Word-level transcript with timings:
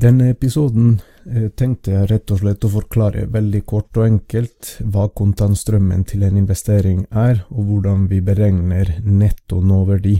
denne 0.00 0.30
episoden 0.32 0.94
eh, 1.26 1.48
tenkte 1.56 1.92
jeg 1.92 2.08
rett 2.10 2.32
og 2.32 2.40
slett 2.40 2.64
å 2.64 2.72
forklare 2.72 3.26
veldig 3.32 3.60
kort 3.68 3.98
og 4.00 4.06
enkelt 4.06 4.72
hva 4.80 5.08
kontantstrømmen 5.16 6.06
til 6.08 6.24
en 6.26 6.38
investering 6.40 7.04
er, 7.10 7.42
og 7.50 7.68
hvordan 7.68 8.06
vi 8.10 8.20
beregner 8.24 8.96
netto 9.04 9.60
nåverdi. 9.60 10.16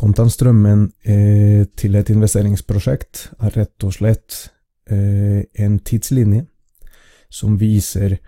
Kontantstrømmen 0.00 0.88
eh, 1.06 1.62
til 1.78 1.94
et 2.00 2.10
investeringsprosjekt 2.10 3.28
er 3.38 3.56
rett 3.60 3.86
og 3.86 3.94
slett 4.00 4.40
eh, 4.90 5.46
en 5.54 5.78
tidslinje 5.78 6.46
som 7.30 7.58
viser 7.58 8.20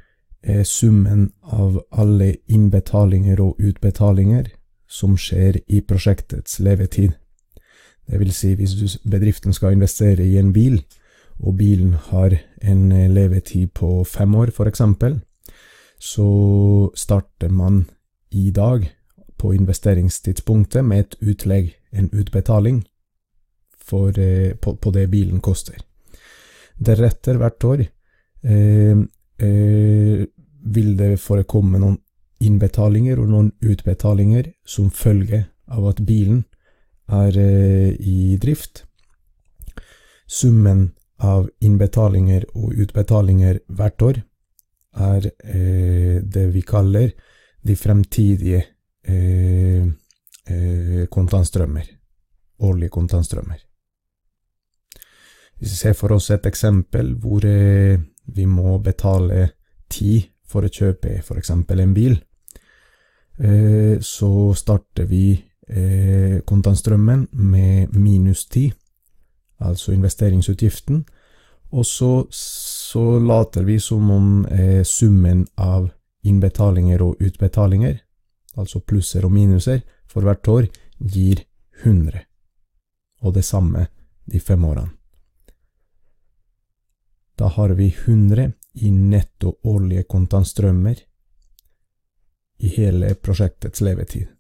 summen 0.63 1.25
av 1.43 1.81
alle 1.91 2.29
innbetalinger 2.55 3.41
og 3.43 3.59
utbetalinger 3.59 4.53
som 4.87 5.17
skjer 5.19 5.59
i 5.67 5.81
prosjektets 5.83 6.61
levetid. 6.63 7.17
Det 8.07 8.21
vil 8.21 8.33
si, 8.33 8.55
hvis 8.55 8.99
bedriften 9.03 9.53
skal 9.53 9.75
investere 9.75 10.27
i 10.27 10.39
en 10.39 10.53
bil, 10.53 10.81
og 11.39 11.57
bilen 11.59 11.95
har 12.11 12.39
en 12.63 12.93
eh, 12.93 13.11
levetid 13.11 13.75
på 13.75 14.05
fem 14.05 14.35
år, 14.35 14.53
eksempel, 14.67 15.21
så 15.99 16.91
starter 16.95 17.49
man 17.49 17.85
i 18.31 18.51
dag 18.51 18.87
på 19.39 19.53
investeringstidspunktet 19.53 20.85
med 20.85 20.99
et 20.99 21.17
utlegg, 21.21 21.75
en 21.93 22.11
utbetaling, 22.13 22.85
for, 23.87 24.19
eh, 24.19 24.55
på, 24.55 24.77
på, 24.77 24.91
det 24.91 25.11
bilen 25.11 25.41
koster. 25.41 25.77
Deretter, 26.79 27.39
hvert 27.39 27.65
år, 27.65 27.85
eh, 28.43 28.97
eh, 29.39 30.27
vil 30.67 30.97
det 30.99 31.21
forekomme 31.21 31.79
noen 31.79 31.99
innbetalinger 32.41 33.21
og 33.21 33.31
noen 33.31 33.53
utbetalinger 33.63 34.51
som 34.67 34.91
følge 34.91 35.47
av 35.73 35.87
at 35.89 36.03
bilen 36.05 36.45
er 37.07 37.39
eh, 37.39 37.95
i 38.01 38.37
drift. 38.41 38.85
Summen 40.27 40.91
av 41.23 41.49
innbetalinger 41.63 42.45
og 42.55 42.75
utbetalinger 42.75 43.61
hvert 43.69 44.03
år 44.03 44.19
er 45.07 45.29
eh, 45.45 46.23
det 46.23 46.49
vi 46.55 46.63
kaller 46.67 47.13
de 47.67 47.77
fremtidige 47.77 48.65
eh, 49.07 49.87
kontantstrømmer. 51.11 51.87
Årlige 52.63 52.95
kontantstrømmer. 52.95 53.59
Hvis 55.59 55.73
vi 55.73 55.77
ser 55.77 55.97
for 55.97 56.15
oss 56.15 56.31
et 56.31 56.47
eksempel 56.47 57.15
hvor 57.19 57.43
vi 57.43 58.45
må 58.47 58.77
betale 58.85 59.49
ti 59.91 60.21
for 60.47 60.67
å 60.67 60.71
kjøpe 60.71 61.17
f.eks. 61.19 61.51
en 61.51 61.95
bil, 61.97 62.15
så 64.01 64.31
starter 64.55 65.09
vi 65.11 65.25
eh, 65.69 66.41
kontantstrømmen 66.45 67.29
med 67.33 67.95
minus 67.97 68.47
10, 68.47 68.73
altså 69.59 69.93
investeringsutgiften, 69.93 71.05
og 71.71 71.87
så, 71.87 72.27
så 72.31 73.19
later 73.19 73.65
vi 73.65 73.79
som 73.81 74.11
om 74.11 74.47
eh, 74.47 74.83
summen 74.85 75.47
av 75.57 75.91
innbetalinger 76.27 77.03
og 77.03 77.23
utbetalinger, 77.23 77.99
altså 78.57 78.81
plusser 78.81 79.25
og 79.27 79.33
minuser, 79.33 79.83
for 80.07 80.25
hvert 80.25 80.49
år 80.49 80.69
gir 80.99 81.43
100, 81.83 82.23
og 83.23 83.35
det 83.35 83.45
samme 83.45 83.89
de 84.25 84.41
fem 84.41 84.65
årene. 84.65 84.91
Da 87.37 87.51
har 87.53 87.75
vi 87.77 87.91
100 88.07 88.53
i 88.81 88.91
netto 88.91 89.59
årlige 89.63 90.07
kontantstrømmer 90.09 91.03
i 92.59 92.69
hele 92.69 93.15
prosjektets 93.15 93.81
levetid. 93.85 94.36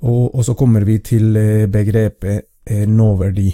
Og, 0.00 0.34
og 0.34 0.44
så 0.44 0.54
kommer 0.56 0.84
vi 0.88 0.98
til 1.04 1.36
eh, 1.36 1.66
begrepet 1.68 2.46
eh, 2.64 2.86
nåverdi. 2.88 3.50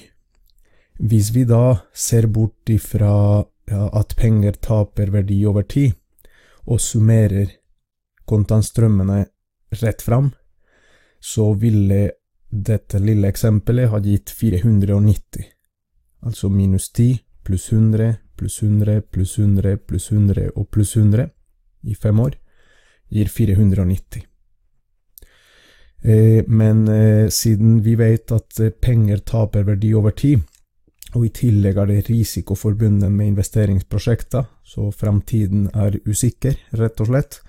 Hvis 0.99 1.33
vi 1.35 1.45
da 1.45 1.77
ser 1.93 2.29
bort 2.33 2.71
ifra 2.71 3.43
ja, 3.69 3.89
at 3.93 4.15
penger 4.17 4.57
taper 4.63 5.11
verdi 5.13 5.41
over 5.47 5.67
tid, 5.67 5.93
og 6.67 6.81
summerer 6.81 7.51
kontantstrømmene 8.27 9.25
rett 9.83 10.03
fram, 10.03 10.31
så 11.21 11.53
ville 11.55 12.11
dette 12.51 12.99
lille 13.03 13.29
eksempelet 13.29 13.91
ha 13.91 14.01
gitt 14.03 14.31
490, 14.31 15.45
altså 16.27 16.51
minus 16.51 16.91
10 16.93 17.19
pluss 17.47 17.73
100 17.73 18.17
pluss 18.37 18.62
100 18.62 19.03
pluss 19.11 19.39
100 19.39 19.77
pluss 19.87 20.11
100 20.12 20.51
og 20.56 20.69
pluss 20.71 20.97
100 20.97 21.29
i 21.87 21.95
fem 21.95 22.21
år 22.21 22.35
gir 23.11 23.31
490. 23.31 24.36
Eh, 26.06 26.44
men 26.47 26.89
eh, 26.89 27.28
siden 27.28 27.83
vi 27.83 27.97
vet 27.99 28.31
at 28.33 28.61
eh, 28.61 28.71
penger 28.71 29.25
taper 29.27 29.65
verdi 29.67 29.91
over 29.99 30.15
tid, 30.15 30.44
og 31.17 31.25
i 31.27 31.33
tillegg 31.34 31.81
er 31.83 31.91
det 31.91 32.05
risiko 32.06 32.55
forbundet 32.55 33.11
med 33.11 33.33
investeringsprosjekter, 33.33 34.44
så 34.62 34.93
fremtiden 34.94 35.67
er 35.75 35.99
usikker, 36.06 36.55
rett 36.78 37.03
og 37.03 37.11
slett, 37.11 37.41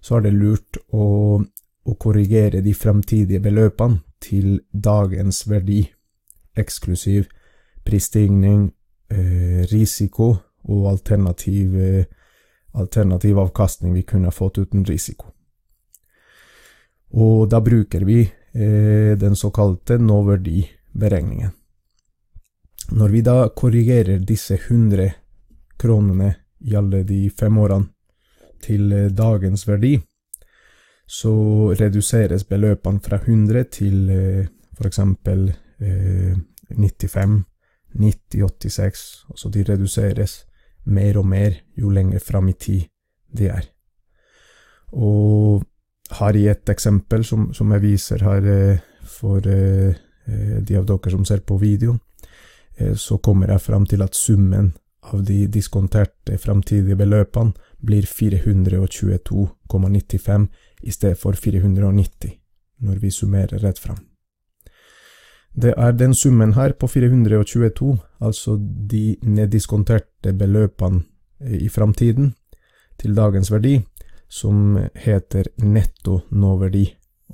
så 0.00 0.16
er 0.16 0.24
det 0.24 0.34
lurt 0.38 0.80
å, 0.88 1.36
å 1.84 1.98
korrigere 2.00 2.64
de 2.64 2.72
fremtidige 2.72 3.44
beløpene 3.44 4.00
til 4.24 4.62
dagens 4.72 5.44
verdi, 5.50 5.82
eksklusiv 6.56 7.28
prisstigning, 7.84 8.70
risiko 9.70 10.26
og 10.68 10.88
alternativ, 10.90 11.78
alternativ 12.76 13.40
avkastning 13.40 13.94
vi 13.96 14.04
kunne 14.04 14.34
fått 14.34 14.58
uten 14.60 14.84
risiko. 14.84 15.32
Og 17.16 17.48
da 17.48 17.60
bruker 17.64 18.04
vi 18.04 18.20
eh, 18.22 19.14
den 19.18 19.36
såkalte 19.36 19.98
nåverdiberegningen. 19.98 21.50
Når 22.90 23.08
vi 23.08 23.20
da 23.20 23.48
korrigerer 23.48 24.18
disse 24.18 24.54
100 24.54 25.10
kronene 25.76 26.34
i 26.64 26.76
alle 26.76 27.02
de 27.04 27.30
fem 27.30 27.58
årene 27.58 27.88
til 28.64 28.92
eh, 28.92 29.10
dagens 29.10 29.68
verdi, 29.68 29.96
så 31.08 31.32
reduseres 31.72 32.44
beløpene 32.44 33.00
fra 33.00 33.16
100 33.16 33.64
til 33.72 34.10
f.eks. 34.76 34.98
Eh, 35.80 36.36
95, 36.68 37.44
90, 37.94 38.42
86, 38.68 39.24
altså 39.30 39.48
de 39.48 39.64
reduseres 39.64 40.42
mer 40.84 41.16
og 41.18 41.26
mer 41.26 41.56
jo 41.76 41.88
lenger 41.88 42.20
fram 42.20 42.48
i 42.48 42.52
tid 42.52 42.84
de 43.32 43.48
er. 43.48 43.64
Og 44.92 45.64
har 46.10 46.36
i 46.36 46.48
et 46.48 46.68
eksempel 46.68 47.24
som, 47.24 47.54
som 47.54 47.72
jeg 47.74 47.82
viser 47.82 48.18
her 48.24 48.46
eh, 48.48 48.78
for 49.08 49.46
eh, 49.46 49.94
eh, 50.26 50.62
de 50.64 50.76
av 50.78 50.86
dere 50.88 51.10
som 51.12 51.24
ser 51.24 51.40
på 51.40 51.56
videoen. 51.60 52.00
så 52.94 53.18
kommer 53.18 53.48
jeg 53.50 53.60
fram 53.60 53.86
til 53.90 54.02
at 54.04 54.14
summen 54.14 54.74
av 55.10 55.22
de 55.26 55.46
diskonterte 55.50 56.38
fremtidige 56.38 56.96
beløpene 56.96 57.52
blir 57.82 58.06
422,95 58.06 60.46
i 60.86 60.90
stedet 60.94 61.18
for 61.18 61.32
490, 61.34 62.38
når 62.86 62.96
vi 63.02 63.10
summerer 63.10 63.58
rett 63.58 63.78
fram. 63.82 63.98
Det 65.50 65.74
er 65.74 65.92
den 65.92 66.14
summen 66.14 66.52
her 66.54 66.72
på 66.72 66.86
422, 66.86 67.98
altså 68.20 68.56
de 68.62 69.16
neddiskonterte 69.22 70.32
beløpene 70.32 71.02
i 71.58 71.68
framtiden, 71.68 72.34
til 72.98 73.16
dagens 73.16 73.50
verdi, 73.50 73.82
som 74.28 74.78
heter 74.94 75.48
netto 75.56 76.20
nåverdi, 76.28 76.84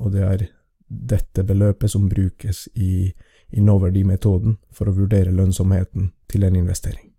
og 0.00 0.12
det 0.14 0.22
er 0.22 0.46
dette 0.88 1.42
beløpet 1.44 1.90
som 1.90 2.08
brukes 2.08 2.68
i, 2.74 3.12
i 3.50 3.60
nåverdimetoden 3.60 4.58
for 4.70 4.88
å 4.88 4.96
vurdere 4.96 5.34
lønnsomheten 5.34 6.12
til 6.30 6.46
en 6.46 6.56
investering. 6.56 7.13